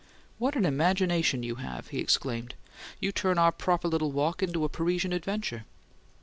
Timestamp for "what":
0.39-0.55